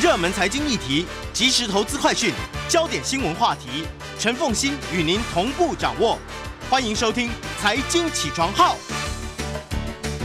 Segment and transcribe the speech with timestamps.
[0.00, 2.32] 热门财经议题、即时投资快讯、
[2.70, 3.84] 焦点新闻话题，
[4.18, 6.16] 陈凤欣与您同步掌握。
[6.70, 7.28] 欢迎收听
[7.60, 8.74] 《财经起床号》。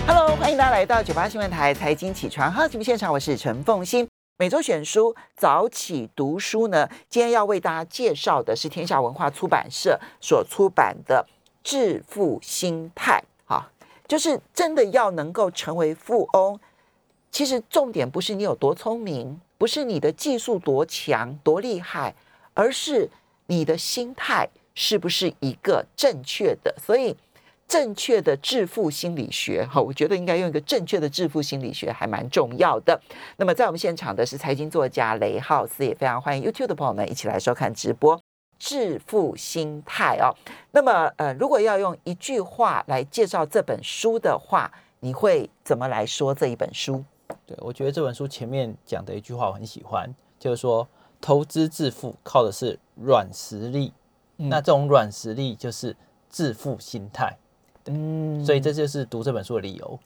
[0.08, 4.08] Hello，欢迎大家来到九八新闻台《财经起床号》节目现场，我是陈凤欣。
[4.38, 11.28] 每周选书早起读书呢，今天要为大家介绍的是天下文化出版社所出版的
[11.70, 13.21] 《致富心态》。
[13.54, 13.70] 哈，
[14.07, 16.57] 就是真的要能够成为富翁，
[17.30, 22.13] 其实重点不是你有多聪明，不是你的技术多强多厉害，
[22.54, 23.09] 而是
[23.48, 24.50] 你的心态。
[24.77, 26.76] 是不是一个正确的？
[26.77, 27.16] 所以
[27.66, 32.99] 正确的致富心理学，哈，我觉得应该用一个正确的致富心理学还蛮重要的。
[33.38, 38.20] 那么在我们现场的是财经作家雷浩斯，也非常欢迎 YouTube 的朋友们一起来收看直播。
[38.60, 40.35] 致富心态哦，
[40.72, 47.05] 那么呃，如果要用一句话来介绍这本书的话，你会怎么来说这一本书？
[47.45, 50.88] 对，我觉得这本书前面讲的一句话我很喜欢，就是说
[51.20, 53.93] 投资致富靠的是软实力。
[54.37, 55.95] 那这种软实力就是
[56.29, 57.37] 致富心态，
[57.85, 59.98] 嗯，所以这就是读这本书的理由。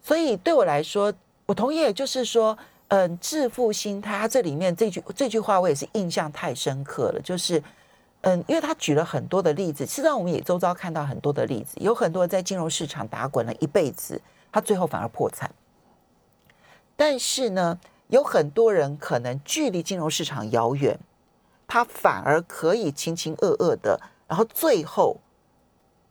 [0.00, 1.12] 所以对我来说，
[1.46, 2.56] 我同意，也就是说，
[2.88, 7.20] 嗯，致富心态，它这里面这句这句话，我也是印象太深刻了。
[7.22, 7.60] 就是，
[8.20, 14.20] 嗯，因为他举了很多的例子，实际上我们也周遭看到很多的例子，有很多在金融市场打滚了一辈子，
[14.52, 15.50] 他最后反而破产。
[16.96, 20.98] 但是呢，有很多人可能距离金融市场遥远。
[21.68, 23.98] 他反而可以浑浑噩噩的，
[24.28, 25.16] 然后最后，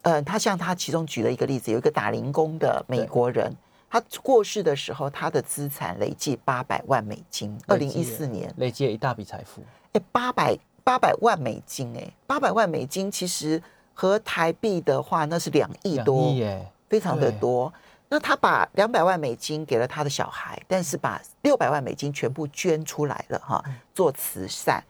[0.02, 3.56] 嗯、呃，他像他其中举了一个例子，有一个打零工的美国人，
[3.88, 9.62] 他过世的时候，他的资产累计八百万美金，二零一四年累计了一大笔财富。
[9.94, 13.62] 哎，八百八百万美金，哎，八百万美金其实
[13.94, 16.34] 和台币的话，那是两亿多，
[16.90, 17.72] 非常的多。
[18.14, 23.64] 那他把两百万美金给了他的小孩，但是把六百万美金全部捐出来了，哈，
[23.96, 24.84] 做慈善。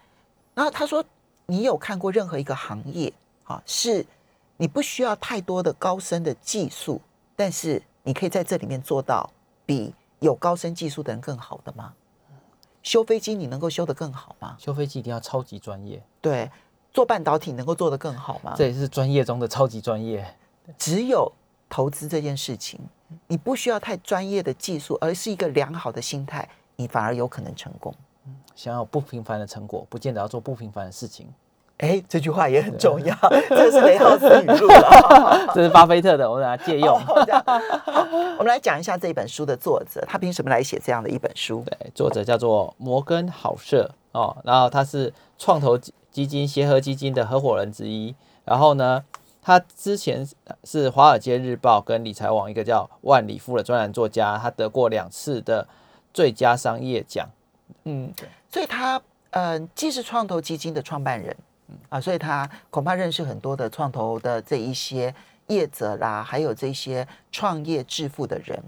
[0.55, 1.05] 然后他说
[1.45, 3.13] ：“你有看过任何一个行业
[3.43, 4.03] 啊，是
[4.57, 6.99] 你不需要太多的高深的技术，
[7.35, 9.29] 但是你可以在这里面做到
[9.67, 11.93] 比有高深技术的人更好的吗？
[12.81, 14.57] 修飞机你能够修得更好吗？
[14.57, 16.03] 修飞机一定要超级专业。
[16.19, 16.49] 对，
[16.91, 18.55] 做半导体能够做得更好吗？
[18.57, 20.35] 这也是专业中的超级专业。
[20.75, 21.31] 只有
[21.71, 22.79] 投资这件事情，
[23.27, 27.91] 你不需要太专业的技术，而是一个良好的心态，你反而有可能成功。”
[28.53, 31.27] 想要不平凡的成果，不见得要做不平凡的事情。
[31.77, 33.15] 哎，这句话也很重要，
[33.49, 36.99] 这是雷浩斯语录了， 这是巴菲特的，我们来借用。
[36.99, 37.15] 好，
[38.37, 41.63] 我们来讲一下这本书的作者，他凭什么来写这样的一本书？
[41.65, 45.75] 对，作者叫做摩根好社哦，然后他是创投
[46.11, 48.13] 基金协和基金的合伙人之一。
[48.43, 49.03] 然后呢，
[49.41, 50.25] 他之前
[50.63, 55.67] 是《华尔街日报》跟理财网一个叫万里富的专栏作家，他得过两次的
[56.13, 57.27] 最佳商业奖。
[57.85, 58.13] 嗯，
[58.51, 61.35] 所以他嗯、呃，既是创投基金的创办人，
[61.69, 65.13] 嗯啊，所以他恐怕认识很多的创投的这一些
[65.47, 68.61] 业者啦，还有这些创业致富的人。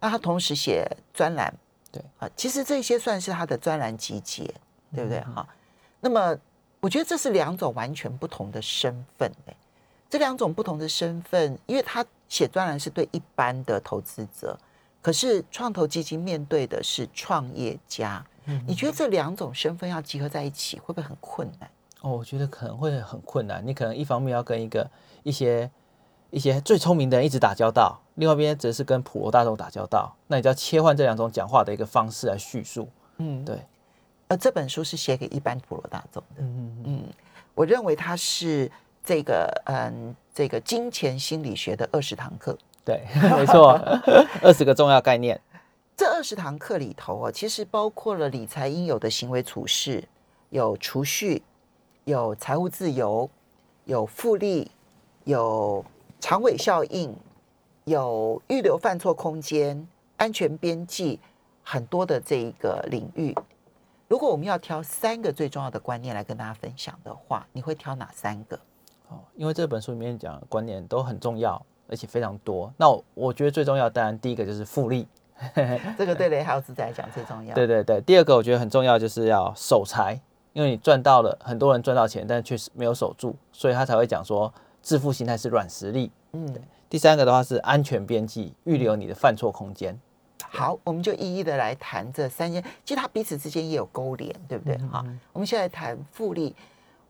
[0.00, 0.84] 那他同时写
[1.14, 1.54] 专栏，
[1.92, 4.42] 对啊，其实这些算是他的专栏集结，
[4.92, 5.20] 对不对？
[5.20, 5.46] 哈、嗯，
[6.00, 6.36] 那么
[6.80, 9.30] 我觉得这是两种完全不同的身份。
[10.10, 14.58] 这两种不同的身份，因为他写专栏是对一般的投资者。
[15.00, 21.70] 可是创投基金面对的是创业家，嗯，你觉得这两种身份要集合在一起，会不会很困难？
[22.02, 23.66] 哦，我觉得可能会很困难。
[23.66, 24.90] 你可能一方面要跟一个
[25.22, 25.70] 一些
[26.28, 30.14] 一些最聪明的人一直打交道，另外一边则是跟普罗大众打交道。
[30.26, 32.86] 那你就要切换这两种讲话的一个方式来叙述。
[33.18, 33.58] 嗯，对。
[34.28, 36.42] 呃这本书是写给一般普罗大众的。
[36.42, 37.04] 嗯嗯，
[37.54, 38.70] 我认为它是
[39.04, 42.56] 这个嗯这个金钱心理学的二十堂课。
[42.84, 43.04] 对，
[43.36, 43.72] 没错，
[44.42, 45.40] 二十个重要概念。
[45.96, 50.02] 这二十堂课里头啊，其实包括了理财应有的行为处事，
[50.48, 51.42] 有储蓄，
[52.04, 53.28] 有财务自由，
[53.84, 54.70] 有复利，
[55.24, 55.84] 有
[56.18, 57.14] 长尾效应，
[57.84, 61.20] 有预留犯错空间，安全边际，
[61.62, 63.36] 很多的这一个领域。
[64.08, 68.58] 如果我们要挑三个最重要的观念来跟大家分享的话，你会挑哪三个？
[69.10, 71.60] 哦，因为这本书里面讲的观念都很重要。
[71.92, 72.72] 而且非常多。
[72.76, 75.08] 那我，我觉得最重要，当然第一个就是复利，
[75.98, 77.52] 这个对雷豪斯来讲最重要。
[77.56, 80.16] 对对对，第二个我觉得很重要，就是要守财，
[80.52, 84.54] 因为你赚到了，很多人赚到钱，但确实没有守住，所以他才会讲说
[84.84, 86.12] 致富心态是软实力。
[86.30, 89.98] 嗯，第三个的话是安全边际，预留你的犯错空间。
[90.48, 94.78] 好，我们就一一的来谈这三件，其实它彼此之间也有勾连，对不对？
[94.92, 96.54] 好，我们现在谈复利。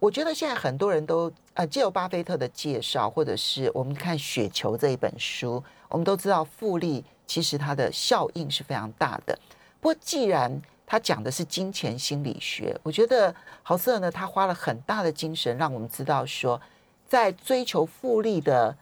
[0.01, 9.39] 我觉得现在很多人都呃，借由巴菲特的介绍，或者是我们看《雪球》这一本书，我们都知道复利其实它的效应是非常大的。
[9.79, 12.75] 不过，既然他讲的是金钱心理学。
[12.83, 13.33] 我觉得
[13.63, 16.61] 豪瑟呢，他花了很大的精神，让我们知道说，
[17.07, 18.75] 在追求复利的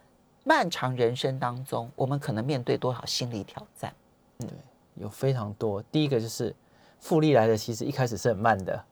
[0.45, 3.93] 漫长人生当中，我们可能面对多少心理挑战。
[4.39, 5.83] 嗯，对，有非常多。
[5.91, 6.55] 第一个就是
[7.01, 8.85] 复利来的，其实一开始是很慢的，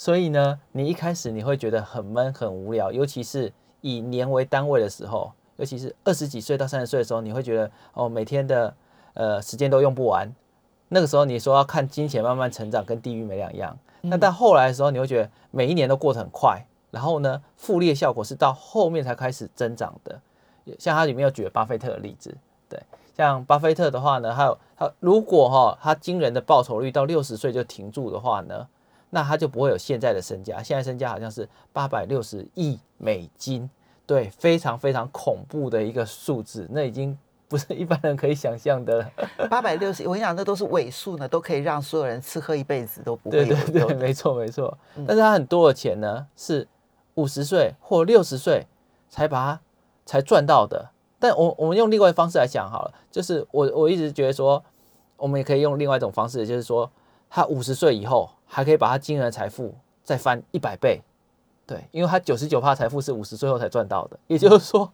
[0.00, 3.52] 所以呢，你一开始你会觉得很闷、很无聊，尤其是
[3.82, 8.74] 以年为单位的时候，尤其是二十几岁到三十岁的时候，你会觉得哦，每天的
[9.12, 10.34] 呃时间都用不完。
[10.88, 13.76] 那个时候你说要看金钱慢慢成长，跟地狱没两样。
[14.00, 16.64] 那到后来的时候，你会觉得每一年都过得很快。
[16.90, 20.18] 然后呢，复利的效果是到后面才开始增长的。
[20.78, 22.34] 像它里面有举了巴菲特的例子，
[22.70, 22.82] 对，
[23.14, 28.66] 像巴菲特的话呢，还有他如果哈他惊人的报酬率到六十岁就停住的话呢，
[29.10, 30.62] 那他就不会有现在的身价。
[30.62, 33.68] 现在身价好像是八百六十亿美金，
[34.06, 37.18] 对，非常非常恐怖的一个数字，那已经。
[37.50, 39.04] 不是一般人可以想象的。
[39.50, 43.44] 八百六十，我跟你讲，那都是尾数呢，都可以让所有人吃喝一辈子都不会。
[43.44, 44.78] 对对对，没错没错。
[45.04, 46.68] 但是他很多的钱呢，是
[47.16, 48.68] 五十岁或六十岁
[49.08, 49.60] 才把它
[50.06, 50.90] 才赚到的。
[51.18, 54.62] 但我我们用另外一方式来讲好了，就是我我一直觉得说，
[55.16, 56.88] 我们也可以用另外一种方式，就是说，
[57.28, 61.00] 他五十岁以后还可以把他惊人的财富再翻一百倍。
[61.64, 64.92] 对，因为他九十九趴财富是五十岁后才赚到的，也就是说。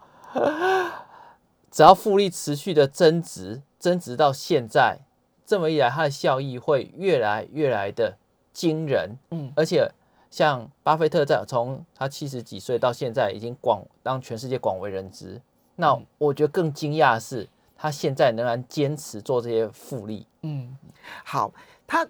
[1.71, 4.99] 只要复利持续的增值，增值到现在，
[5.45, 8.17] 这么一来，它的效益会越来越来的
[8.53, 9.19] 惊人。
[9.31, 9.91] 嗯，而且
[10.31, 15.41] 像巴菲特在从他七十几岁到现在，已经广让全世界广为人知。
[15.75, 20.27] 那我觉得更惊讶的是，他现在仍然坚持做这些复利。
[20.43, 20.77] 嗯，
[21.25, 21.53] 好，
[21.87, 22.07] 他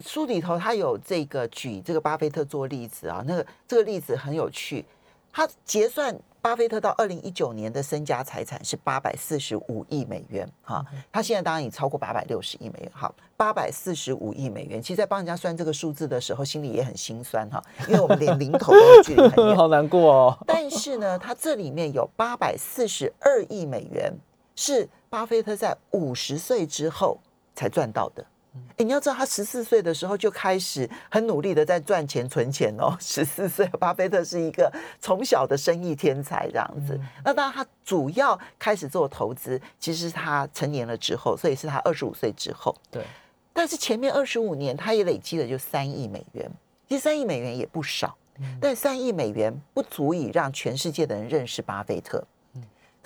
[0.00, 4.84] 书里头他有这个举这个巴菲特做例子啊，那个这个例子很有趣，
[5.32, 6.16] 他结算。
[6.40, 14.80] 巴菲特到二零一九年的身家财产是八百四十五亿美元，哈，他现在当然已超过八百六十亿美元，好，八百四十五亿美元。
[14.80, 20.38] 其实，在帮人家算这个数字的时候，心里也很心酸哈，因为我们连零头都距离很远， 好难过哦。
[20.46, 24.14] 但是呢，他这里面有八百四十二亿美元
[24.54, 27.18] 是巴菲特在五十岁之后
[27.56, 28.24] 才赚到的。
[28.76, 32.96] 哎，你要知道，他十四岁的时候就开始很努力的在赚钱存钱哦。
[33.00, 36.98] 十四岁，巴菲特是一个从小的生意天才这样子。
[37.24, 42.74] 那当然，他主要开始做投资，其实是他成年了之后，所以是他二十五岁之后。
[42.90, 43.04] 对。
[43.52, 46.50] 但是前面二十五年，他也累积了就三亿美元。
[46.88, 48.16] 其实三亿美元也不少，
[48.60, 52.24] 但三亿美元不足以让全世界的人认识巴菲特。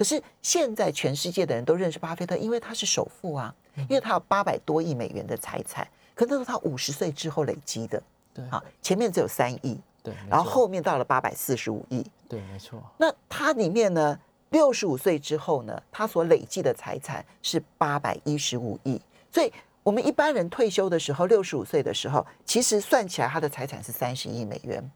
[0.03, 3.55] 可是现在全世界的人都认识巴菲特，因为他是首富啊。
[3.89, 8.03] 因为他有八百多亿美元的财产，可那是他五十岁之后累积的。
[8.35, 12.83] 对啊，前面只有三亿，对，然后后面到了八百四十五亿，对，没错。
[12.99, 14.19] 那他里面呢，
[14.51, 19.01] 六十五岁之后呢，他所累积的财产是八百一十五亿。
[19.31, 19.53] 所以，
[19.85, 24.91] 我们一般人退休的时候，六十五岁的时候，其实算起来他的财产是三十亿美元，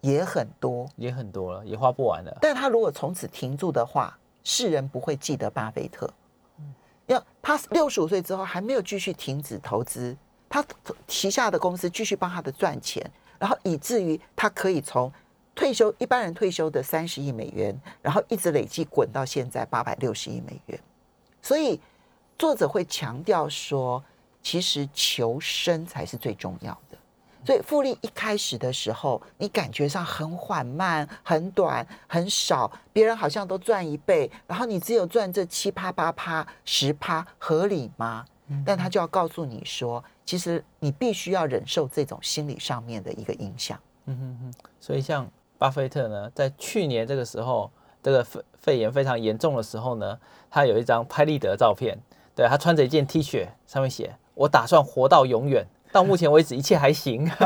[0.00, 2.38] 也很多，也很多了，也花不完了。
[2.40, 6.08] 但他如果从此停住的话，世人不会记得巴菲特。
[7.06, 10.16] 要他六十五岁之后还没有继续停止投资，
[10.48, 10.64] 他
[11.06, 13.04] 旗下的公司继续帮他的赚钱，
[13.38, 15.12] 然后以至于他可以从
[15.54, 20.80] 退休一般人退休的三十亿美元，然后一直累计滚到现在八百六十亿美元。
[21.42, 21.80] 所以
[22.38, 24.02] 作者会强调说，
[24.42, 26.98] 其实求生才是最重要的。
[27.44, 38.24] 所以复利一开始的时候，你感觉上很缓慢、很短、很少，别人好像都赚一倍，然后你只有赚这七趴、八趴、十趴，合理吗？
[38.66, 43.78] 但他就要告诉你说，其实你必须要忍受这种心理上面的一个影响。
[44.04, 44.68] 嗯哼哼。
[44.78, 47.70] 所以像巴菲特呢，在去年这个时候，
[48.02, 50.18] 这个肺肺炎非常严重的时候呢，
[50.50, 51.98] 他有一张拍立得照片，
[52.36, 57.24] 对，他穿着一件 T 恤，上面写：“我打算活到永远。”到目前为止一切还行，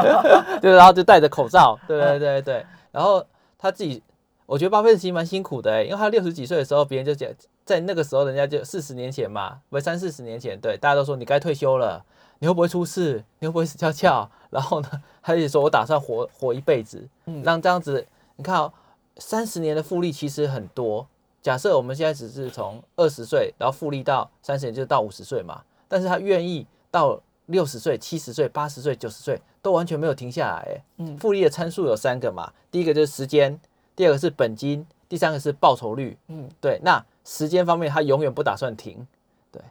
[0.62, 3.22] 对，然后就戴着口罩，对对对对，然后
[3.58, 4.00] 他自己，
[4.46, 7.28] 我觉得巴菲特其实蛮辛苦的，因为他六十几岁的时候，别人就讲，
[7.64, 12.04] 在那个时候人家就四十年前嘛，不三四十年前，对，大家都说你该退休了，
[12.38, 13.24] 你会不会出事？
[13.40, 14.30] 你会不会死翘翘？
[14.50, 14.88] 然后呢，
[15.20, 17.06] 他就说我打算活活一辈子，
[17.42, 18.72] 让这样子，你看哦，
[19.16, 21.06] 三十年的复利其实很多。
[21.42, 27.20] 假设我们现在只是从二十岁，然后复利到三十年，就是到五十岁嘛，但是他愿意到。
[27.46, 30.68] 六十岁、七十岁、八十岁、九十岁都完全没有停下来。
[30.68, 33.58] 哎，嗯，复利的参数有三个嘛，第一个就是时间，
[33.94, 36.18] 第二个是本金，第三个是报酬率。
[36.26, 36.80] 嗯，对。
[36.82, 39.06] 那时间方面，他永远不打算停。
[39.52, 39.62] 对，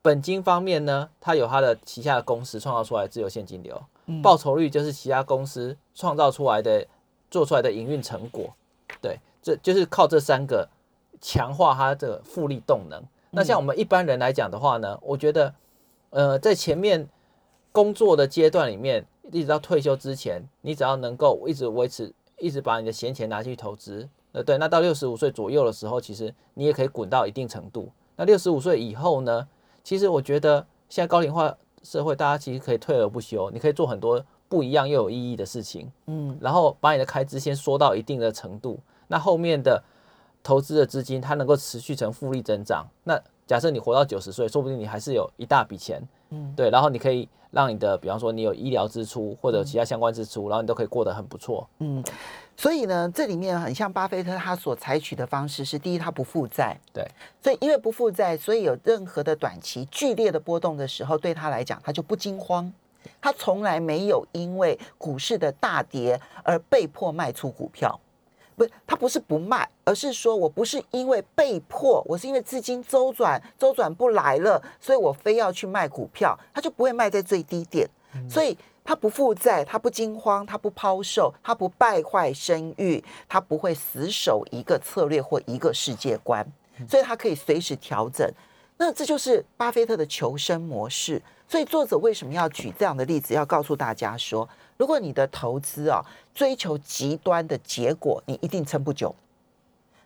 [0.00, 3.78] 本金方面呢，他有他的旗下的公司创造出来的自由现金流。
[4.06, 6.86] 嗯，报酬率就是其他公司创造出来的、
[7.30, 8.54] 做出来的营运成果。
[9.02, 10.66] 对，这就是靠这三个
[11.20, 13.02] 强化他的复利动能。
[13.30, 15.54] 那像我们一般人来讲的话呢，我觉得，
[16.08, 17.06] 呃，在前面。
[17.78, 27.88] 工作的阶段里面，一直到退休之前，你只要能够一直维持，一直把你的闲钱拿去投资，呃，对，那到六十五岁左右的时候，其实你也可以滚到一定程度。
[28.16, 29.46] 那六十五岁以后呢？
[29.84, 39.80] 其实我觉得现在高龄化社会，大家其实可以退而不休，你可以做很多不一样又有意义的事情，嗯，然后把你的开支先缩到一定的程度，那后面的
[40.42, 42.88] 投资的资金它能够持续成复利增长。
[43.04, 52.04] 那假设你活到九十岁，说不定你还是有一大笔钱，嗯，对，然后你可以让你的，比方说你有医疗支出或者其他相关支出，然后你都可以过得很不错，嗯。
[52.58, 57.08] 所以呢，这里面很像巴菲特他所采取的方式是：第一，他不负债，对，
[57.42, 62.70] 所以因为不负债，所以有任何的短期剧烈的波动的时候，对他来讲，他就不惊慌，
[63.20, 67.98] 他从来没有因为股市的大跌而被迫卖出股票，
[68.58, 77.88] 不，他不是不卖，而是说我不是因为被迫，我是因为资金周转周转不来了，所以我非要去卖股票，他就不会卖在最低点，
[78.28, 78.58] 所以。
[78.88, 86.42] 他不负债，他不惊慌，他不抛售，他不败坏声誉，他不会死守一个策略或一个世界观，
[86.88, 88.26] 所以他可以随时调整。
[88.78, 91.20] 那这就是巴菲特的求生模式。
[91.46, 94.48] 所以作者为什么要举这样的例子，要告诉大家说，
[94.78, 99.14] 如果你的投资啊追求极端的结果，你一定撑不久。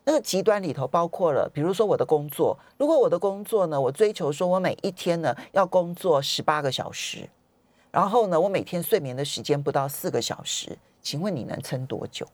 [0.05, 7.29] 那个极端里头包括了，比如说我的工作，如果我的工作呢，我追求说我每一天呢要工作十八个小时。
[7.93, 12.26] 然后呢，我每天睡眠的时间不到四个小时，请问你能撑多久？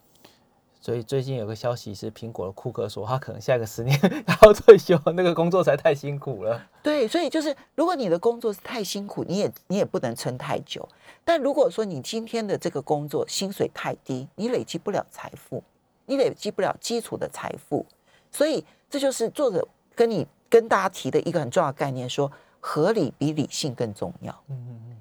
[0.81, 6.65] 所以最近有个消息是，苹果的库克说，他可能下个十年要退休，那个工作才太辛苦了。
[6.83, 10.89] 对，所以就是如果你的工作是太辛苦，你也你也不能撑太久。
[11.25, 15.63] 但如果说你今天的这个工作薪水太低，你累积不了财富，
[16.07, 17.85] 你累积不了基础的财富。
[18.31, 22.31] 所以这就是作者跟你跟大家提的一个很重要的概念，说
[22.61, 24.33] 合理比理性更重要。
[24.49, 24.97] 嗯嗯嗯。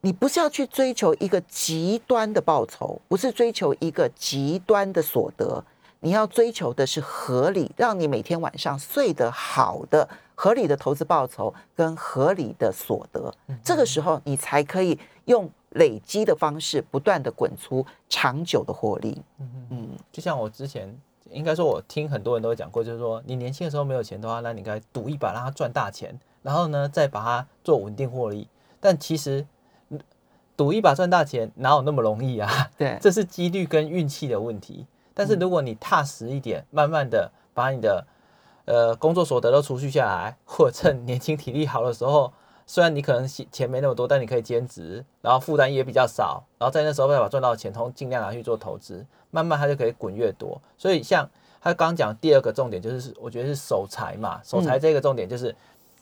[0.00, 5.64] 你不是要去追求一个极端的报酬，不是追求一个极端的所得，
[6.00, 13.34] 你要追求的是合理，让你每天晚上睡得好的合理的投资报酬跟合理的所得。
[13.64, 19.20] 这个时候，你才可以用累积的方式，不断的滚出长久的获利。
[19.40, 20.96] 嗯嗯，就像我之前
[21.28, 28.46] 应该说，我听很多人都讲过，就是说，你年轻的时候没有钱的话，那你应该赌一把，让他赚大钱，然后呢，再把它做稳定获利。
[28.78, 29.44] 但其实。
[30.58, 32.68] 赌一把赚大钱哪有那么容易啊？
[32.76, 34.84] 对， 这是几率跟运气的问题。
[35.14, 38.04] 但是如果你踏实一点，慢慢的把你的
[38.64, 42.32] 呃工作所得都储蓄下来，或者趁年轻体力好的时候，
[42.66, 50.60] 虽然你可能钱没那么多，但你可以兼职，然后负担也比较少，然后在那时候再把赚到的钱，通尽量拿去做投资，慢慢它就可以滚越多。
[50.76, 51.28] 所以像
[51.60, 55.56] 他刚讲第二个重点就是，我觉得是守财嘛，守财这个重点就是、嗯、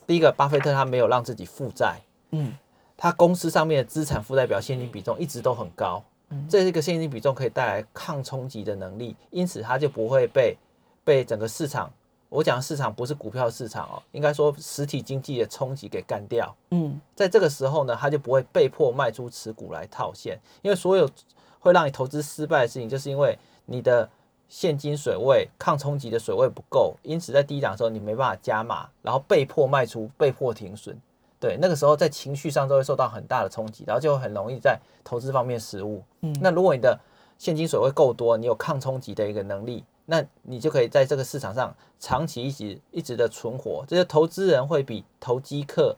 [0.07, 1.99] 第一个，巴菲特他没有让自己负债，
[2.31, 2.57] 嗯。
[2.97, 6.03] 他公司上面的资产负债表现金比重一直都很高，
[6.49, 10.57] 这是一个现金比重可以带来抗冲击的能力，因此它就不会被
[11.03, 11.93] 被整个市场，
[12.27, 16.53] 我讲的市场不是股票市场哦，应该说实体经济的冲击给干掉。
[16.71, 21.07] 嗯，在这个时候呢，它就不会被迫卖出持股来套现，因为所有
[21.59, 24.09] 会让你投资失败的事情，就是因为你的
[24.49, 30.99] 现金水位抗冲击的水位不够，因此在低档的时候你没办法加码，然后被迫卖出，被迫停损。
[31.39, 36.03] 对，那个时候在情绪上都会受到很大的冲击，然后就很容易在投资方面失误。
[36.21, 36.99] 嗯，那如果你的
[37.37, 43.85] 现金水位够多，你有抗冲击的一个能力，那你就可以在这个市场上长期一直一直的存活。
[43.87, 45.95] 这些投资人会比投机客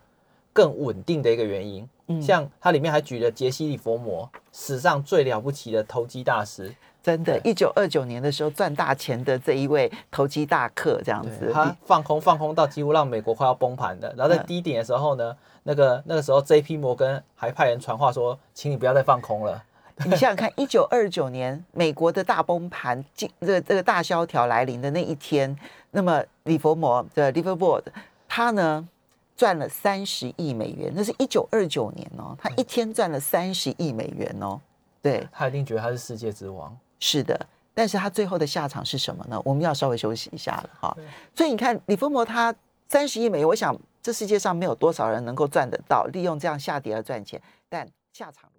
[0.51, 1.87] 更稳定的一个原因。
[2.07, 6.75] 嗯，像它里面还举了杰西·利佛摩，史上最了不起的投机大师。
[7.01, 14.13] 真的，一九二九年的时候赚大钱的这一位投机大客，这样子，他放空放空到几乎让美国快要崩盘的。
[14.17, 16.75] 然后在低点的时候呢，那个那个时候 J.P.
[16.77, 19.63] 摩根还派人传话说，请你不要再放空了。
[20.05, 25.57] 你想想看，一九二九年美国的大崩盘，这个这个大萧条来临的那一天，
[25.91, 27.83] 那么李佛摩的 Liverboard
[28.27, 28.87] 他呢
[29.35, 34.59] 赚了三十亿美元，那是一九二九年哦，他一天赚了三十亿美元哦，
[35.01, 36.77] 对，他一定觉得他是世界之王。
[36.99, 37.39] 是的，
[37.73, 39.41] 但是他最后的下场是什么呢？
[39.45, 40.97] 我们要稍微休息一下了哈。
[41.35, 42.53] 所以你看，李佛摩他
[42.87, 47.41] 三十亿美元，我想这世界上没有多少人能够赚得到，利用这样下跌而赚钱。
[47.69, 48.49] 但下场，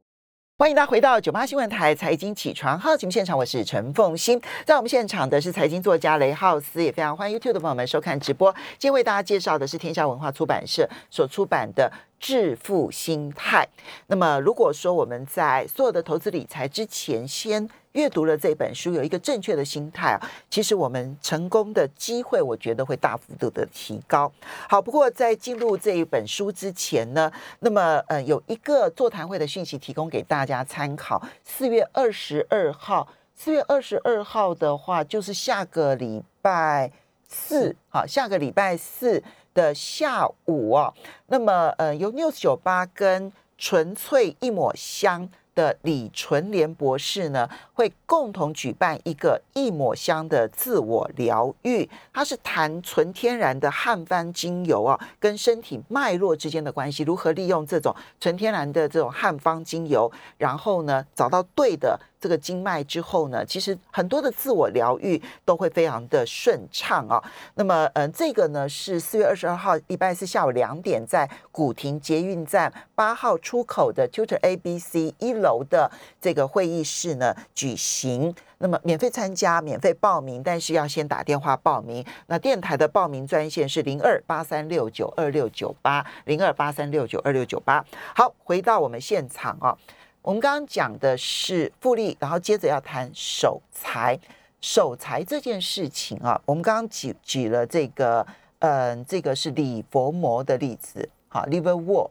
[0.58, 8.52] 欢迎大家回到九八新闻台财经起床号节目现场，我是陈凤欣，在我们现场的是财经作家雷浩斯，也非常欢迎 YouTube 的朋友们收看直播。
[8.78, 11.92] 今天为大家介绍的是天下文化出版社所出版的。
[12.20, 13.66] 致富心态。
[14.06, 24.30] 那么，如果说我们在所有的投资理财之前，先阅读了这本书，有一个正确的心态啊，其实我们成功的机会，我觉得会大幅度的提高。
[24.68, 31.20] 好，不过在进入这一本书之前呢，那么呃，有一个座谈会的讯息提供给大家参考。
[31.42, 36.92] 四月二十二号，四月二十二号的话，就是下个礼拜
[37.26, 39.22] 四，好，下个礼拜四。
[39.60, 40.90] 的下午啊，
[41.26, 51.86] 那么呃，由 News 酒吧跟纯粹一抹香的李纯莲博士呢，会共同举办一个一抹香的自我疗愈。
[52.10, 62.00] 他是谈纯天然的汉方精油啊，跟身体脉络之间的关系，如何利用这种纯天然的这种汉方精油，然后呢，找到对的。
[62.20, 67.22] 这个经脉之后呢，其实很多的自我疗愈都会非常的顺畅啊。
[67.54, 78.34] 那么，嗯、呃，这个呢是四月二十二号礼拜四下午两点，在古亭捷运站八号出口的 Tutor ABC 一楼的这个会议室呢举行。
[78.58, 82.04] 那么，免费参加，免费报名，但是要先打电话报名。
[82.26, 87.82] 那电台的报名专线是零二八三六九二六九八零二八三六九二六九八。
[88.14, 89.74] 好，回到我们现场啊。
[90.22, 94.18] 我们刚刚讲的是复利，然后接着要谈守财。
[94.60, 98.20] 守财这件事情啊，我们刚刚举举了这个，
[98.58, 102.10] 嗯、呃，这个是李佛摩的例子，哈，Livermore，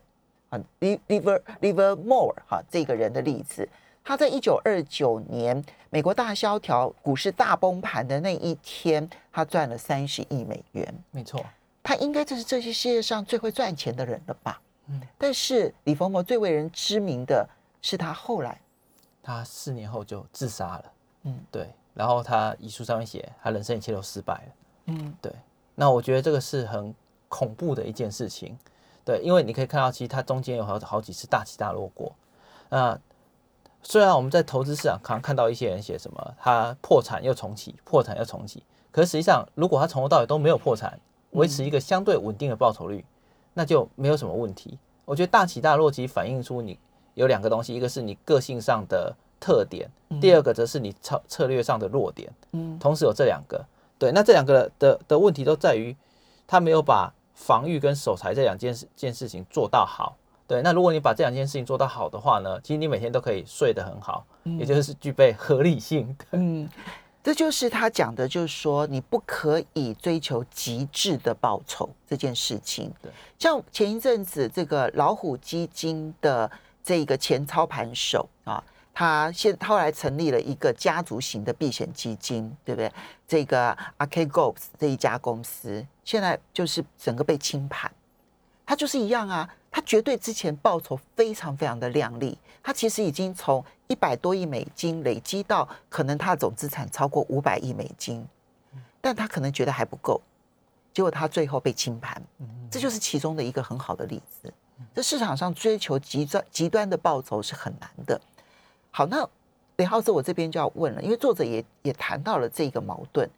[0.49, 3.69] 啊，Liver Livermore，哈，这个人的例子，
[4.03, 11.03] 他在一九二九年美国大萧条、股市大崩盘的那一天，他赚了三十亿美元。
[11.11, 11.45] 没错，
[11.83, 14.59] 他应该就是这些世界上最会赚钱的人了吧？
[14.87, 17.47] 嗯，但是李佛摩最为人知名的。
[17.81, 18.61] 是他后来，
[19.21, 20.85] 他四年后就自杀了。
[21.23, 21.69] 嗯，对。
[21.93, 24.53] 然后他遗书上面写，他人生一切都失败了。
[24.85, 25.33] 嗯，对。
[25.75, 26.93] 那我觉得这个是很
[27.27, 28.57] 恐怖的一件事情。
[29.03, 32.13] 对，因为你可以看到，其实他中间有好好几次大起大落过。
[32.69, 32.97] 那
[33.81, 38.63] 虽然我们在投资市场看看到一些人写什么，他破产又重启，破产又重启。
[38.91, 40.99] 可是实际上，如果他从头到尾都没有破产，
[41.31, 43.03] 维持一个相对稳定的报酬率，
[43.53, 44.77] 那就没有什么问题。
[45.05, 46.79] 我觉得大起大落其实反映出你。
[47.19, 49.89] 有两个东西，一个是你个性上的特点，
[50.21, 52.31] 第二个则是你策策略上的弱点。
[52.53, 53.61] 嗯，同时有这两个，
[53.97, 55.93] 对，那这两个的的问题都在于
[56.47, 60.15] 他没有把防御跟守财这两件事件事情做到好。
[60.47, 64.25] 对，那如果你把这两件事情做到好的话呢，其实你每天都可以睡得很好，
[64.57, 66.15] 也就是具备合理性。
[66.31, 66.69] 嗯，
[67.21, 72.89] 这就是他讲的，就是说你不可以追求极致的报酬这件事情。
[73.01, 76.49] 对，像前一阵子这个老虎基金的。
[76.83, 78.63] 这个前操盘手啊，
[78.93, 82.91] 他现后来成立了一个家族型的避险基金，对不对？
[83.27, 87.91] 这个 Archegos 这一家公司现在就是整个被清盘，
[88.65, 98.25] 他就是一样啊，他绝对之前报酬非常非常的亮丽，他其实已经从一百多亿美金累积到可能他的总资产超过五百亿美金，
[98.99, 100.19] 但他可能觉得还不够，
[100.91, 102.21] 结果他最后被清盘，
[102.71, 104.51] 这就是其中的一个很好的例子。
[104.95, 108.19] 这市场上追求极端极端的报酬是很难的。
[108.91, 109.27] 好，那
[109.77, 113.29] 李浩子，我这边就要问了，因为作者也也谈到了这个矛盾：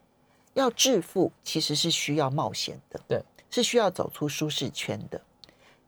[0.54, 5.22] 要致富其实是需要冒险的，对，是需要走出舒适圈的。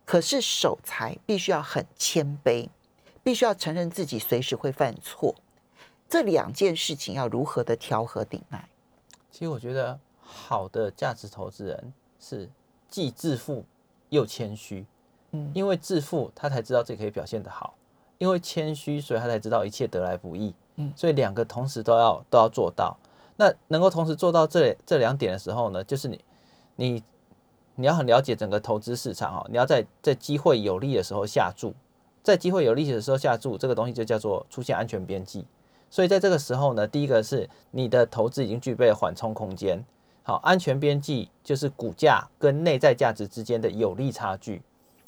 [0.05, 2.67] 可是守财必须要很谦卑，
[3.23, 5.33] 必须要承认自己随时会犯错。
[6.09, 8.67] 这两件事情要如何的调和顶来？
[9.31, 12.49] 其实我觉得好的价值投资人是
[12.89, 13.65] 既致富
[14.09, 14.85] 又谦虚。
[15.53, 17.73] 因为自负，他才知道自己可以表现得好；
[18.17, 20.53] 因为谦虚，所以他才知道一切得来不易。
[20.75, 22.97] 嗯，所以两个同时都要都要做到。
[23.35, 26.19] 那能够同时做到这这两点的时候呢，就是你
[26.75, 27.03] 你
[27.75, 31.73] 你要很了解整个投资市场哦，你要在在机会有利的时候下注，
[32.21, 35.45] 在机会有利的时候下注，这个东西就叫做出现安全边际。
[35.89, 39.83] 所以在这个时候呢，第一个是你的投资已经具备缓冲空间。
[40.23, 44.61] 好，安全边际就是股价跟内在价值之间的有利差距。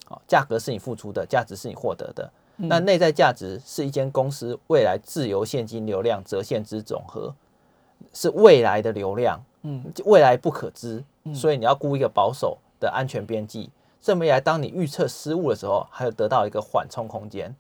[0.05, 2.31] 好，价格是你付出的，价值是你获得的。
[2.57, 7.35] 那内在价值是一间公司未来自由现金流量折现之总和，
[8.13, 13.69] 是未来的流量，嗯，未来不可知，所以你要估一个保守的安全边际。
[13.99, 17.53] 这么一来，当你预测失误的时候，还有得到一个缓冲空间。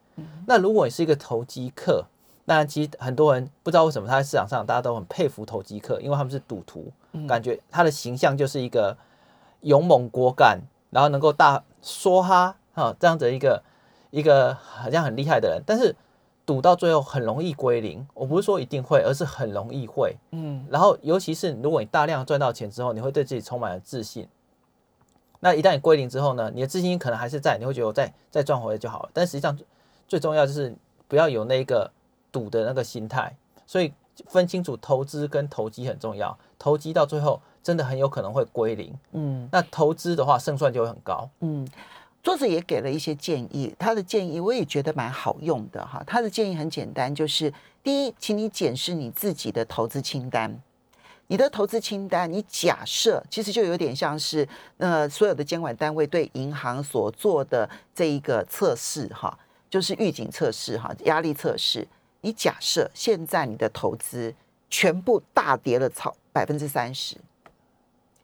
[0.47, 2.05] 那如果你是一个投机客，
[2.45, 6.89] 那其实很多人不知道为什么他在市场上大家都很佩服投机客，因为他们是赌徒，
[7.27, 8.95] 感觉他的形象就是一个
[9.59, 11.61] 勇猛果敢，然后能够大。
[11.85, 13.63] 说哈，哈，这样子一个
[14.09, 15.95] 一个好像很厉害的人，但是
[16.43, 18.05] 赌到最后很容易归零。
[18.15, 20.17] 我不是说一定会，而是很容易会。
[20.31, 24.27] 嗯，然后尤其是如果你大量赚到钱之后，你会对自己充满了自信。
[25.41, 29.09] 那一旦你归零之后呢，你的自信心可能还是在，你会觉得我再再赚回来就好了。
[29.13, 29.55] 但实际上
[30.07, 30.75] 最重要就是
[31.07, 31.91] 不要有那个
[32.31, 33.93] 赌的那个心态，所以
[34.27, 36.37] 分清楚投资跟投机很重要。
[36.57, 41.67] 投机到最后真的很有可能会归零，嗯，那投资的话胜算就会很高，嗯。
[42.23, 46.03] 作者也给了一些建议，他的建议我也觉得蛮好用的哈。
[46.07, 50.59] 他的建议很简单，就是第一，请你检视你自己的投资清单。
[51.27, 54.47] 你的投资清单，你假设其实就有点像是
[54.77, 59.37] 呃所有的监管单位对银行所做的这一个测试哈，
[59.69, 61.87] 就是预警测试哈，压力测试。
[62.25, 64.33] 你假设现在你的投资
[64.67, 67.15] 全部大跌了超百分之三十，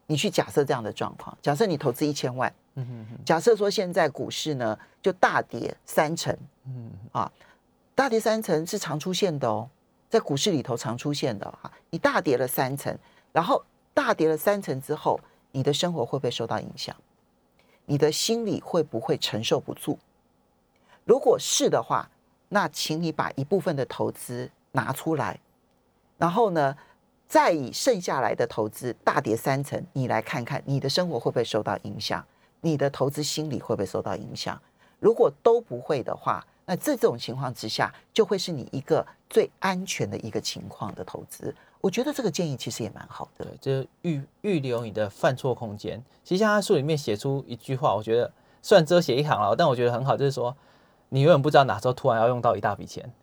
[0.07, 2.51] 你去假设这样的状况，假设你投资一千万。
[2.73, 6.35] 嗯哼哼，假设说现在股市呢就大跌三成，
[6.65, 7.31] 嗯啊，
[7.93, 9.69] 大跌三成是常出现的哦，
[10.09, 11.71] 在股市里头常出现的哈。
[11.91, 12.97] 你大跌了三成，
[13.31, 15.19] 然后大跌了三成之后，
[15.51, 16.95] 你的生活会不会受到影响？
[17.85, 19.99] 你的心理会不会承受不住？
[21.05, 22.09] 如果是的话，
[22.53, 25.39] 那请你把一部分的投资拿出来，
[26.17, 26.75] 然后呢，
[27.25, 32.25] 再以剩下来的投资大跌三成，你来看看你的生活会不会受到影响？
[32.59, 34.61] 你的投资心理会不会受到影响？
[34.99, 41.55] 如果都不会的话，那这种情况之下，就会是你一个最安全的一个情况的投资。
[41.79, 43.45] 我觉得这个建议其实也蛮好的。
[43.45, 46.03] 对，就是预预留你的犯错空间。
[46.23, 48.29] 其实像他书里面写出一句话，我觉得
[48.61, 50.55] 虽然只有写一行了，但我觉得很好，就是说
[51.13, 53.13] 你永远不知道哪时候突然要用到一大笔钱，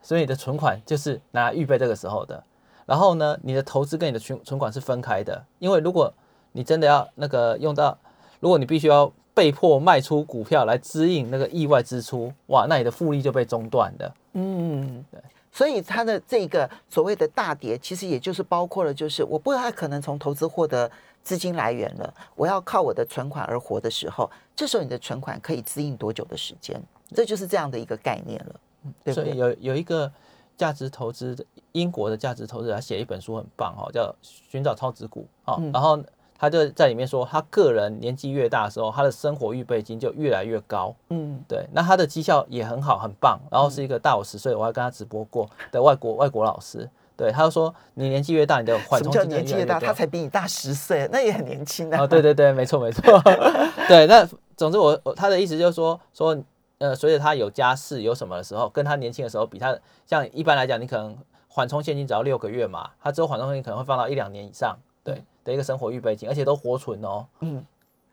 [0.00, 2.40] 所以你的存款就是拿来预备这个时候的。
[2.86, 6.14] 然后呢，你的投资跟你的存存款是分开的，因为如果
[6.52, 7.98] 你真的要那个用到。
[8.40, 14.14] 如果你必须要被迫卖出股票来支应那个意外支出，哇，那你的复利就被中断了。
[14.34, 15.18] 嗯，对。
[15.50, 20.90] 所以它的这个所谓的大跌，其实也就是包括了，就是我不太可能从投资获得
[21.22, 26.82] 资金来源了，我要靠我的存款而活的时候，这时候你的存款可以支应多久的时间？
[27.12, 28.54] 这就是这样的一个概念了。
[29.02, 29.14] 对，对。
[29.14, 30.10] 所以有有一个
[30.56, 36.02] 价值投资的英国的价值投资者，他写一本书很棒哦，叫《寻找超值股》啊，然后。
[36.36, 40.94] 他就在里面说，他个人年纪越大的时候，他的生活预备金就越来越高。
[41.08, 41.64] 嗯，对。
[41.72, 43.38] 那他的绩效也很好，很棒。
[43.50, 46.90] 然后是一个大我十岁，我还跟他直播过的外国外国老师。
[47.16, 52.02] 对，他就说，你年纪越大，你的缓冲期越，年纪越大，他才比你大十岁，那也很年轻啊。
[52.02, 53.22] 哦，对对对，没错没错。
[53.88, 56.36] 对，那总之我我他的意思就是说说，
[56.78, 61.16] 呃，随着他有家室有什么的时候，跟他年轻的时候比，他像一般来讲，你可能
[61.48, 64.76] 缓冲现金只要六个月嘛，他之后缓冲现金可能会放到一两年以上。
[65.02, 65.22] 对。
[65.44, 67.26] 的一个生活预备金，而且都活存哦。
[67.40, 67.62] 嗯，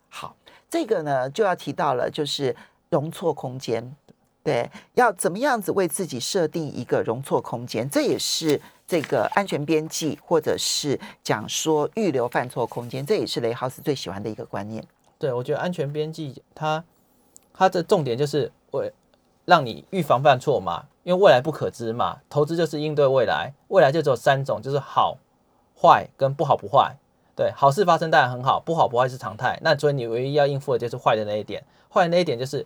[0.09, 0.35] 好，
[0.69, 2.53] 这个呢就要提到了，就是
[2.89, 3.95] 容错空间。
[4.43, 7.89] 对，要怎么样子为自己设定一个容错空间？
[7.89, 14.85] 这也是这个安全边际，或者是讲说预留犯错空间，这也是雷豪斯最喜欢的一个观念。
[15.17, 16.83] 对，我觉得安全边际，它
[17.53, 18.93] 它的重点就是为
[19.45, 22.19] 让你预防犯错嘛，因为未来不可知嘛。
[22.29, 25.17] 投资就是应对未来，未来就只有三种，就是好、
[25.81, 26.95] 坏跟不好不坏。
[27.35, 29.57] 对，好事发生当然很好，不好不坏是常态。
[29.63, 31.63] 那所以你唯一要应付的就是坏的那一点。
[31.89, 32.65] 坏的那一点就是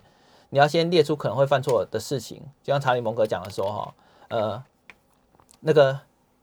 [0.50, 3.94] 你要先列出可能会犯错的事情，就像查理蒙格讲的说哈，
[4.28, 4.62] 呃，
[5.60, 5.98] 那个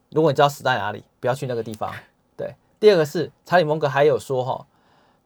[0.10, 1.94] 如果你知道死在哪里，不要去那个地方。
[2.36, 4.66] 对，第二个是查理蒙格还有说哈，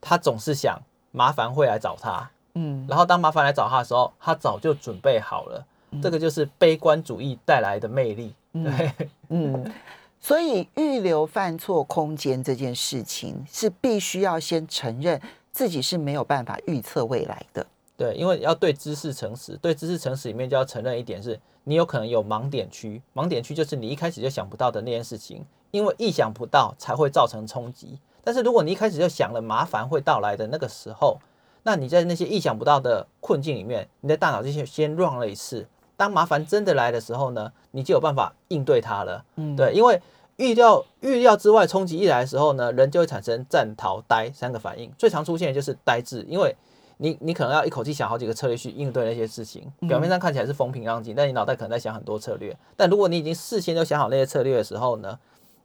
[0.02, 5.66] 他总是想麻烦会来找他，嗯，然后当麻烦来找他的时候，他早就准备好了。
[6.02, 8.34] 这个就是悲观主义带来的魅力。
[8.52, 8.94] 对，
[9.30, 9.54] 嗯。
[9.54, 9.74] 嗯
[10.20, 17.66] 所以预留犯错空间这件事情是必须要先承认自己是没有办法预测未来的。
[17.96, 23.00] 对，因为要对知识诚实，对知识诚实里面就要承认一点是，你有可能有盲点区。
[23.14, 28.00] 盲点区就是你一开始就想不到的那件事情，因为意想不到才会造成冲击。
[28.24, 31.20] 但是如果你一开始就想了麻烦会到来的那个时候，
[31.68, 35.68] 那你在那些意想不到的困境里面，你的大脑就先先 run 了一次。
[35.98, 39.22] 当麻烦真的来的时候呢，你就有办法应对它了。
[39.36, 40.02] 嗯，对，因为
[40.38, 44.90] 预料预料之外冲击一来的时候呢，人就会产生战、逃、呆三个反应。
[44.98, 46.56] 最常出现的就是呆滞，因为
[47.00, 49.70] 你你可能要一口气想好几个策略去应对那些事情。
[49.90, 52.58] 表面上看起来是风平浪静，但你脑袋可能在想很多策略。
[52.78, 55.20] 但如果你已经事先就想好那些策略的时候呢，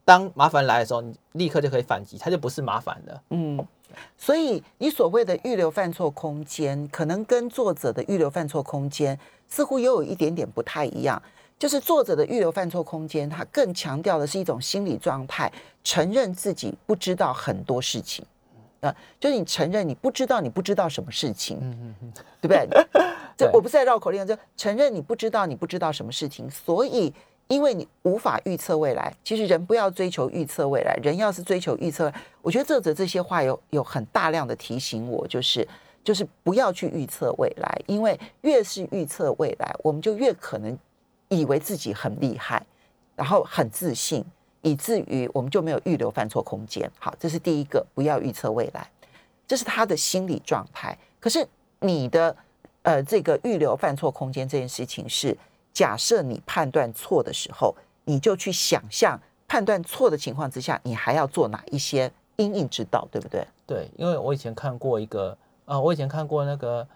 [0.05, 3.23] 当麻烦来的时候，你立刻就可以反击，它就不是麻烦了。
[3.31, 3.67] 嗯，
[4.17, 9.19] 所以你所谓的预留犯错空间，可能跟作者的预留犯错空间。
[9.49, 11.23] 似乎又有一点点不太一样，
[11.59, 15.53] 就是作者的预留犯错空间，他更强调的是一种心理状态，
[15.85, 18.25] 承认自己不知道很多事情，
[18.81, 21.59] 啊，就是你承认你不知道你不知道什么事情，
[22.41, 22.67] 对不对？
[23.37, 27.13] 这我不是在绕口令，就承认你不知道你不知道什么事情，所以
[27.53, 29.13] 因为你无法预测未来。
[29.23, 32.11] 其实人不要追求预测未来，人要是追求预测，
[32.41, 35.69] 我觉得作者这些话有有很大量的提醒我，就是
[36.03, 40.79] 就是不要去预测未来，因为越是预测未来，我们就越可能
[41.29, 42.65] 以为自己很厉害，
[43.15, 44.25] 然后很自信，
[44.63, 46.91] 以至于我们就没有预留犯错空间。
[46.99, 48.89] 好，这是第一个，不要预测未来，
[49.47, 50.97] 这是他的心理状态。
[51.21, 51.47] 可是
[51.81, 52.35] 你的
[52.81, 55.37] 呃这个预留犯错空间这件事情是。
[55.73, 63.47] 假设你判断错的时候，你就去想象判断错的情况之下，你还要做哪一些因应之道，对不对？
[63.67, 66.87] 对，因为我以前看过一个啊，我以前看过那个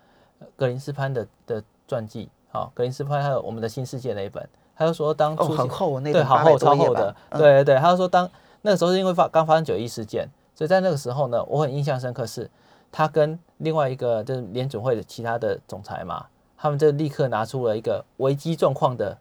[0.57, 8.29] 格林斯潘的的传记，好、哦，格林斯潘还有我们的新世界那一本，他就说当哦很厚那对好厚超厚的，嗯、对对对，他就说当
[8.63, 12.51] 那个时候是因为发刚发生九一事件，所以在那个时候呢，我很印象深刻是，
[12.91, 16.27] 他跟另外一个就是联准会的其他的总裁嘛。
[16.67, 19.17] 他们就立刻拿出了一个危机状况的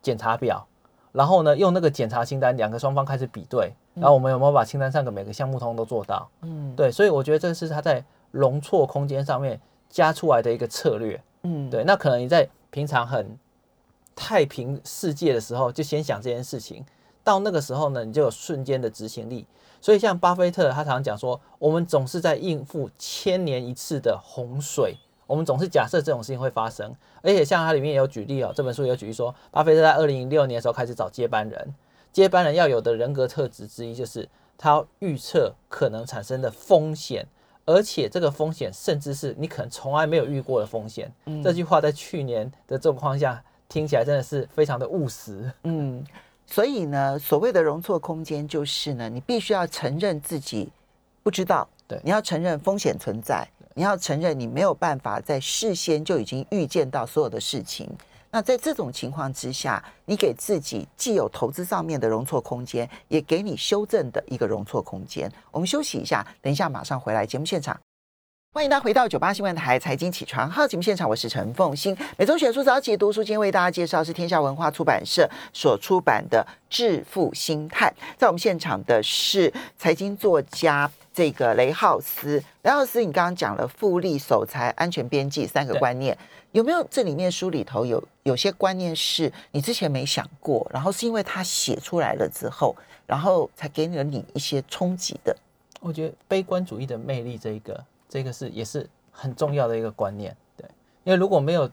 [0.00, 0.66] 检查表，
[1.12, 6.26] 然后呢，用那个检查清单，两个双方开始比对，然后我们有没有把清单上的每个项目通通都做到？
[6.40, 11.22] 嗯，对，所以我觉得这是他在容错空间上面加出来的一个策略。
[11.42, 13.38] 嗯，对，那可能你在平常很
[14.14, 16.82] 太平世界的时候，就先想这件事情，
[17.22, 19.46] 到那个时候呢，你就有瞬间的执行力。
[19.82, 24.96] 所以像巴菲特他常常讲说，我们总是在应付千年一次的洪水。
[25.26, 31.74] 我们总是假设这种事情会发生，而且像它里面也有举例哦，这本书也有举例说，巴菲特在二零零六年的时候开始找接班人，
[32.12, 37.26] 接班人要有的人格特质之一就是他要预测可能产生的风险，
[37.64, 41.12] 而且这个风险甚至是你可能从来没有遇过的风险。
[41.24, 45.50] 嗯，这句话在去年的状况下听起来真的是非常的务实。
[45.64, 46.04] 嗯，
[46.46, 50.70] 所以呢，所谓的容错空间就是呢，你必须要承认自己
[51.24, 53.46] 不知道，对，你要承认风险存在。
[53.78, 57.86] 你要承认你没有办法在事先就已经预见到所有的事情。
[58.30, 65.30] 那在这种情况之下，你给自己既有投资上面的容错空间，也给你修正的一个容错空间。
[65.50, 67.78] 我们休息一下，等一下马上回来节目现场。
[68.54, 71.94] 欢迎大家回到九八新闻台财经起床号节目现场，我是陈凤欣。
[72.16, 77.94] 每周选书早起读书，今天为大家介绍是天下文化出版社所出版的《致富心态》。
[78.16, 82.44] 在我们现场的是财经作家这个雷浩斯。
[82.60, 86.16] 雷浩斯，你刚刚讲了复利、守财、安全边际三个观念，
[86.52, 92.76] 有没有这里面书里头有有些观念是你之前没想过，然后是因为他写出来了之后，
[93.06, 95.34] 然后才给了你一些冲击的？
[95.80, 97.82] 我觉得悲观主义的魅力这一个。
[98.10, 100.64] 这个是也是很重要的一个观念，对，
[101.04, 101.68] 因为如果没有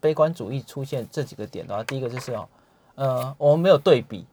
[0.00, 2.48] 悲观主义出现这几个点的话，第一个就是哦，
[2.94, 4.26] 呃，我们没有对比，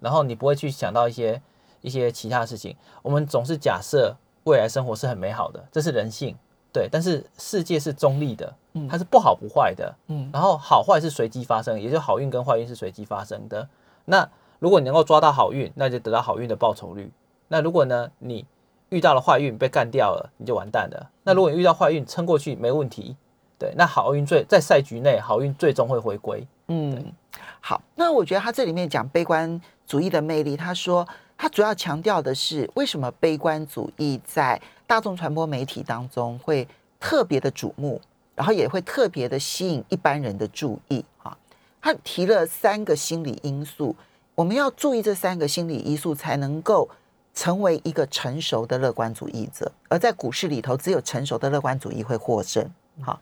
[0.00, 1.40] 然后你不会去想到一些
[1.80, 2.76] 一些其他的事情。
[3.02, 4.14] 我们总是假设
[4.44, 6.36] 未来生活是很美好的，这是人性，
[6.72, 6.88] 对。
[6.90, 8.54] 但是世界是中立的，
[8.88, 10.30] 它是不好不坏的，嗯。
[10.32, 13.68] 然后好坏是随机发生，也就是好运跟坏运是随机发生的。
[14.04, 17.12] 那如果你能够抓到好运，那就得到好运的报酬率。
[17.48, 18.44] 那如果呢，你
[18.88, 21.10] 遇到了坏运被干掉了，你就完蛋了。
[21.22, 23.16] 那如果你遇到坏运撑过去没问题，
[23.58, 26.46] 对，那好运最在赛局内，好运最终会回归。
[26.68, 27.12] 嗯，
[27.60, 31.06] 好，那我觉得他这里面讲悲观主义的魅力，他说
[31.38, 36.68] 他主要强调的是为什么悲观主义在大众传播媒体当中会
[37.00, 37.98] 特别的瞩目，
[38.34, 41.34] 然后也会特别的吸引一般人的注意啊。
[41.80, 43.96] 他提了三个心理因素，
[44.34, 46.90] 我们要注意这三个心理因素才能够。
[47.34, 52.68] 成为一个成熟的乐观主义者，而在股市里头，只有成熟的乐观主义会获胜。
[53.00, 53.20] 好，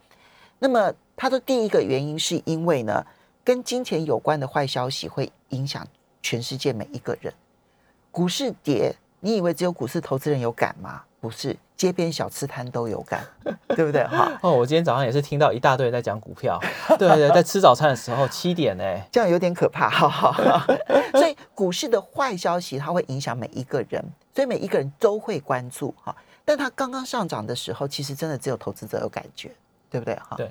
[0.59, 3.05] 那么他的第一个原因是因为呢，
[3.45, 5.87] 跟金钱有关的坏消息会影响
[6.23, 7.31] 全世界每一个人。
[8.17, 11.03] 股市跌，你以为只有股市投资人有感吗？
[11.21, 11.55] 不是。
[11.77, 13.23] 街边小吃摊都有感，
[13.69, 14.03] 对不对？
[14.05, 16.59] 哈哦，我今天早上也是听到一大堆人在讲股票，
[16.99, 20.67] 对对，在吃早餐的时候七点呢，这样有点可怕，哈哈。
[21.13, 24.03] 所以股市的坏消息它会影响每一个人，
[24.35, 26.17] 所以每一个人都会关注哈。
[26.43, 29.51] 但它刚刚上涨的时候，其实真的只有投资者有感觉，
[29.91, 30.15] 对不对？
[30.15, 30.51] 哈，对。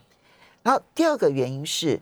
[0.61, 1.99] 然后第二个原因是，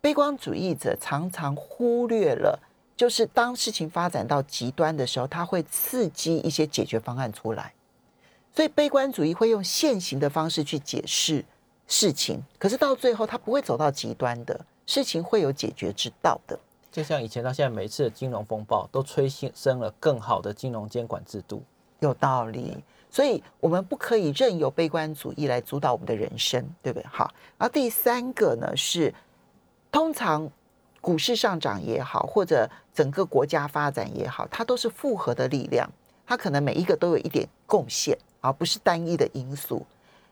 [0.00, 2.58] 悲观主义者常常忽略了，
[2.96, 7.72] 就是当事情发展到极端的时候，它会刺激一些解决方案出来。
[8.54, 11.44] 所以悲观主义会用现行的方式去解释
[11.88, 16.58] 事情，可是到最后它不会走到极端的，事情会有解决之道的。
[16.90, 21.62] 就像以前到现在，每一次的金融风暴都催生了更好的金融监管制度，
[22.00, 22.76] 有道理。
[23.10, 27.06] 所以我们不可以任由悲观主义来主导我们的人生，对不对？
[27.10, 29.14] 好，然后第三个呢是，
[29.90, 30.46] 通常
[31.02, 35.86] 股市上涨也好，或者整个国家发展也好，它都是复合的力量，
[36.26, 38.16] 它可能每一个都有一点贡献。
[38.44, 39.86] 而不是单一的因素，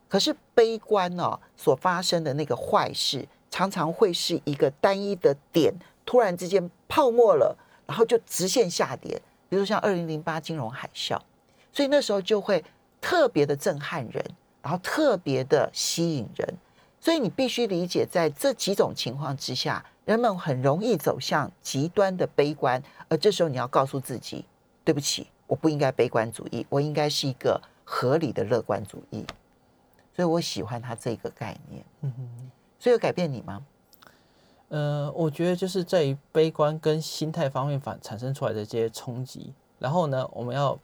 [0.08, 5.72] 可是悲观呢、所发生的那个坏事，常常会是一个单一的点，
[6.04, 7.56] 突然之间泡沫了，
[7.86, 9.22] 然后就直线下跌。
[9.48, 11.16] 比如像二零零八金融海啸，
[11.72, 12.64] 所以那时候就会
[13.00, 14.24] 特别的震撼人，
[14.60, 16.54] 然后特别的吸引人。
[17.00, 24.44] 所以你必须理解，在这几种情况之下，人们很容易走向极端的悲观，而这时候你要告诉自己：
[24.84, 29.24] 对不起，我不应该悲观主义，我应该是一个合理的乐观主义。
[30.12, 31.84] 所以我喜欢他这个概念。
[32.00, 33.64] 嗯哼，所以有改变你吗？
[34.70, 40.76] 呃，我觉得就是在于悲观跟心态方面反产生出来的这些冲击，然后呢，我们要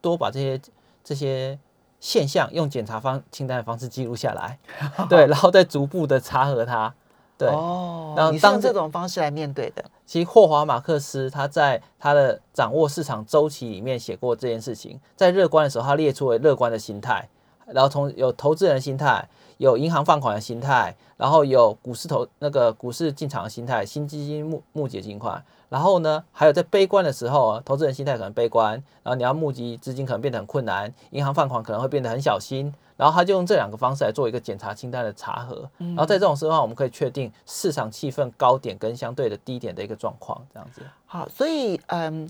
[0.00, 0.58] 多把这些
[1.04, 1.58] 这些
[2.00, 4.58] 现象用检查方清单的方式记录下来，
[5.10, 6.94] 对，然后再逐步的查核它。
[7.40, 9.82] 对，哦，然后当这种方式来面对的。
[10.04, 17.26] 其实霍华马克思他在他的掌握市场周期里面写过这件事情，在乐观的时候，他列出了乐观的心态。
[17.72, 19.28] 然后从有投资人的心态，
[19.58, 40.82] 有银行放款的心态，然后有股市投那个股市进场的心态，新基金募募集金款，然后呢，还有在悲观的时候，投资人心态可能悲观，然后你要募集资金可能变得很困难，银行放款可能会变得很小心，然后他就用这两个方式来做一个检查清单的查核，然后在这种时候，我们可以确定市场气氛高点跟相对的低点的一个状况，这样子。
[41.06, 42.28] 好，所以嗯。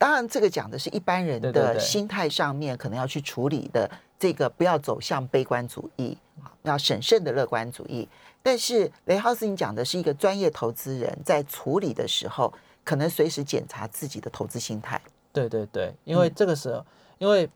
[0.00, 6.18] 当然，这个讲的是一般人的心态上面可能要去处理的，这个不要走向悲观主义，
[6.62, 8.08] 要审慎的乐观主义。
[8.42, 12.52] 但是雷浩斯，你讲的是一个专业投资人在处理的时候，
[12.84, 15.00] 可能随时检查自己的投资心态。
[15.32, 16.84] 对对对，因为这个时候，
[17.18, 17.48] 因为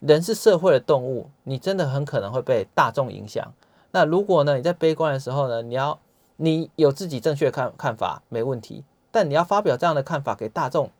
[0.00, 3.52] 人是社会的动物，你真的很可能会被大众影响。
[3.92, 5.98] 那如果呢，你在悲观的时候呢，你要
[6.36, 10.90] 你有自己正确的看看法没问题，但你要发表这样的看法给大众。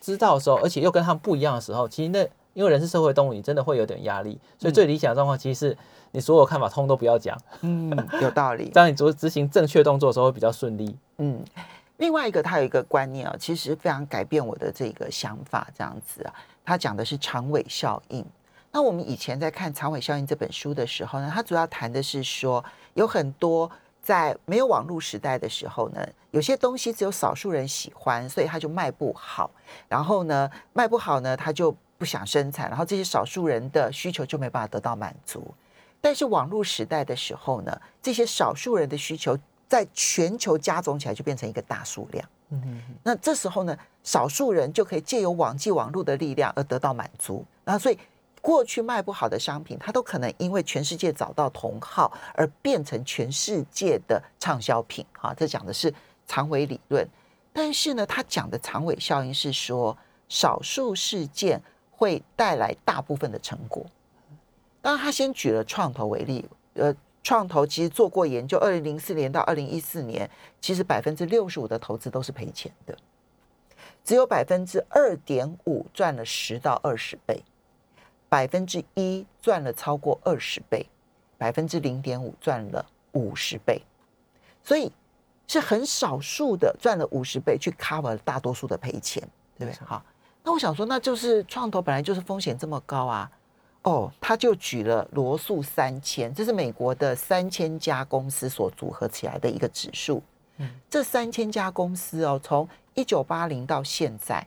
[0.00, 4.38] 知道的时候，而且又跟他们不一样的时候，其实那因为人是社会动物，你真的会有点压力。
[4.58, 5.78] 所以最理想的状况，其实是
[6.10, 7.36] 你所有看法通都不要讲。
[7.62, 8.70] 嗯， 有道理。
[8.70, 10.96] 当你做执行正确动作的时候会比较顺利。
[11.18, 11.44] 嗯，
[11.98, 15.68] 另外一个他有一个观念啊，其实非常改变我的这个想法。
[15.76, 16.34] 这样子啊，
[16.64, 18.24] 他讲的是长尾效应。
[18.72, 23.70] 那我们以前在看《长尾效应》这本书的时候呢，他主要谈的是说有很多。
[24.02, 29.50] 在没有网络时代的时候呢，有些东西只有少数人喜欢，所以它就卖不好。
[29.90, 35.54] 然后呢，卖不好呢，他就不想生产，然后这些少数人的需求就没办法得到满足。
[36.00, 42.28] 但是网络时代的时候呢，这些少数人的需求在全球加总起来就变成一个大数量。
[42.48, 42.94] 嗯哼哼。
[43.02, 47.44] 那这时候呢，少数人就可以借由网际网络的力量而得到满足。
[47.64, 47.98] 然后所以。
[48.42, 55.04] 过去卖不好的商品，它都可能因为全世界找到同好而变成全世界的畅销品。
[55.12, 55.92] 哈，这讲的是
[56.26, 57.06] 长尾理论。
[57.52, 59.94] 但是呢，他讲的长尾效应是说，
[60.26, 61.60] 少数事件
[62.00, 63.84] 会带来大部分的成果。
[64.80, 66.48] 当然，他先举了创投为例。
[66.72, 70.30] 呃，创投其实做过研究，二零零四年到二零一四年，
[70.62, 72.96] 其实百分之六十五的投资都是赔钱的，
[74.02, 77.44] 只有百分之二点五赚了十到二十倍。
[78.30, 80.86] 百分之一赚了超过二十倍，
[81.36, 83.82] 百分之零点五赚了五十倍，
[84.62, 84.90] 所以
[85.48, 89.20] 是很少数的赚了五十倍去 cover 大多数的赔钱，
[89.58, 89.84] 对不对？
[89.84, 90.02] 好，
[90.42, 93.30] 那我想说，那就是创投本来就是风险这么高啊。
[93.82, 100.22] 哦，他就举了罗素三千，这是美国的三千家公司所组合起来的一个指数。
[100.58, 104.46] 嗯，这三千家公司哦，从一九八零到现在，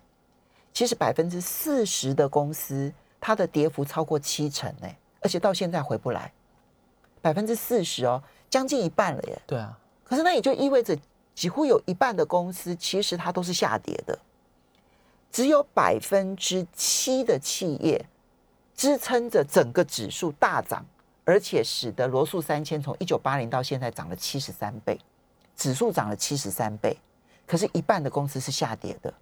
[0.71, 2.93] 其实百分之四十的公司。
[3.25, 4.88] 它的跌幅超过七成呢，
[5.21, 6.29] 而且到现在回不来，
[7.21, 9.41] 百分之四十哦，将近一半了耶。
[9.47, 10.93] 对啊，可是那也就意味着
[11.34, 14.19] 几乎有一半的公司其实它都是下跌的，
[15.34, 18.06] 只有百分之七的企业
[18.74, 20.86] 支撑着整个指数大涨，
[21.26, 24.98] 而且使得罗素三千从一九八零到现在涨了七十三倍，
[25.58, 26.96] 指数涨了七十三倍，
[27.46, 29.13] 可是一半的公司是下跌的，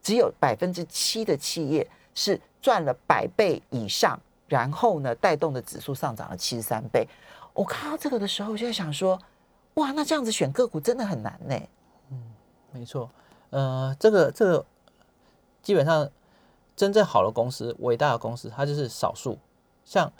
[0.00, 2.40] 只有百分之七的企业是。
[2.62, 7.08] 赚了百倍以上，然后呢，带动的指数上涨了七十三倍。
[7.54, 9.18] 我看到这个的时候，我就在想说，
[9.76, 11.58] 哇，那这样子选个股真的很难呢。
[12.10, 12.22] 嗯，
[12.70, 13.10] 没错。
[13.48, 14.66] 呃，这个这个
[15.62, 16.08] 基本上
[16.76, 19.38] 真正好的公司、伟大的公司，它就是少数。
[19.84, 20.12] 像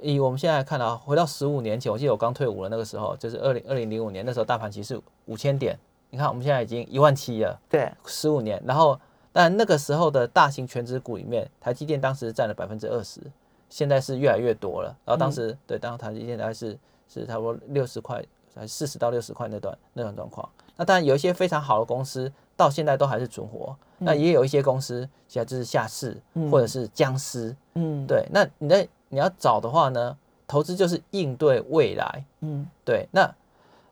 [0.00, 5.78] 以我们现在看到，回到十五年前，我记得我刚退伍的那个时候，就是二零二零零五年，那时候大盘其实是五千点。
[6.10, 7.58] 你看，我们现在已经一万七了。
[7.68, 8.98] 对，十五年，然后。
[9.38, 13.20] 但那个时候的大型全职股里面，台积电当时占了百分之二十，
[13.68, 14.88] 现在是越来越多了。
[15.04, 18.24] 然后当时、嗯、对，当时台积电大概是是差不多六十块，
[18.54, 20.48] 还四十到六十块那段那段状况。
[20.74, 23.76] 那当然有一些非常好的公司，到现在都还是存活。
[23.98, 27.54] 嗯、那也有一些公司现在就是下市，嗯、或者是僵尸。
[27.74, 28.26] 嗯，对。
[28.30, 32.24] 那你在你要找的话呢，投资就是应对未来。
[32.40, 33.08] 嗯，对。
[33.10, 33.32] 那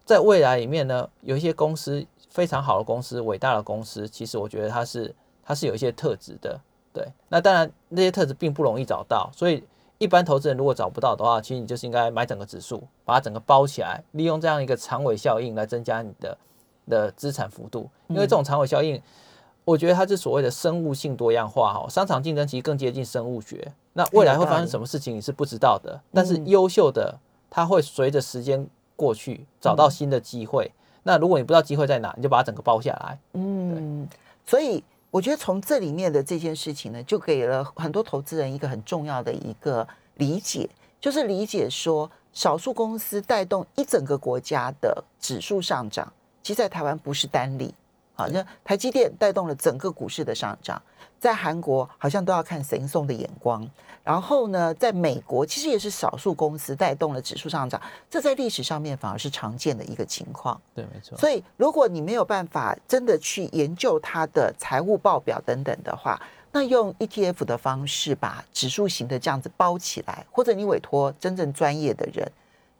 [0.04, 6.60] 在未来里面呢，有一些公司非常好的公司，伟大的公司，其实我觉得它是它是有一些特质的。
[6.92, 9.64] 对，那当然那些特质并不容易找到，所以
[9.98, 16.36] 一般投资人如果找不到的话，其实你就是应该买整个指数，把它整个包起来，利用这样一个长尾效应来增加你的
[16.88, 17.88] 的资产幅度。
[18.08, 19.00] 因为这种长尾效应，
[19.64, 23.72] 我觉得它是所谓的生物性多样化哈，商场竞争其实更接近生物学。
[23.92, 27.18] 那未来会发生什么事情你是不知道的，但是优秀的
[27.50, 28.66] 它会随着时间
[28.96, 30.70] 过去找到新的机会。
[31.02, 33.18] 那如果你不知道机会在哪，你就把它整个包下来。
[33.34, 34.08] 嗯，
[34.46, 34.82] 所以。
[35.14, 40.68] 我觉得从这里面的这件事情呢，就给了很多投资人一个很重要的一个理解，
[41.00, 46.12] 就是理解说，少数公司带动一整个国家的指数上涨，
[46.44, 47.74] 其实在台湾不是单例。
[48.14, 50.80] 好，那台积电带动了整个股市的上涨，
[51.18, 53.68] 在韩国好像都要看神送的眼光。
[54.04, 60.60] 然后呢，在美国其实也是少数公司带动了指数上涨，这在历史上面反而是常见的一个情况。
[60.74, 61.18] 对，没错。
[61.18, 66.20] 所以，如果你没有办法真的去研究它的财务报表等等的话，
[66.52, 72.30] 那用 ETF 的方式把指数型的这样子包起来，或者你委托真正专业的人。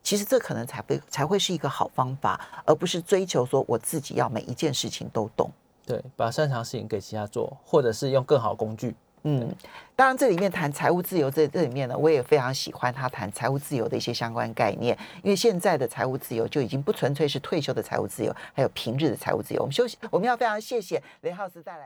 [0.04, 5.50] 其实这可能才会才会是一个好方法，而不是追求说我自己要每一件事情都懂。
[5.84, 8.94] 对，把擅长事情给其他做，或者是用更好工具。
[9.26, 9.50] 嗯，
[9.96, 19.62] 当然这里面谈财务自由，这这里面呢，我也非常喜欢他谈财务自由的一些相关概念，因为现在的财务自由就已经不纯粹是退休的财务自由，还有平日的财务自由。
[19.62, 21.82] 我们休息，我们要非常谢谢雷浩斯带来。